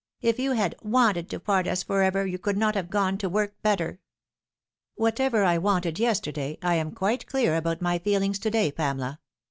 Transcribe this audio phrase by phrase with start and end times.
[0.29, 3.29] "If you had WANTED to part us for ever you could not have gone, to
[3.29, 3.99] work better.""
[4.95, 9.19] Whatever I wanted yesterday, I am quite clear about my feelings to day, Pamela.